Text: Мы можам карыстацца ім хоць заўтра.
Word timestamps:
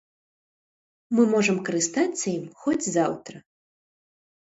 Мы 1.17 1.27
можам 1.35 1.57
карыстацца 1.69 2.25
ім 2.37 2.45
хоць 2.65 2.91
заўтра. 2.99 3.35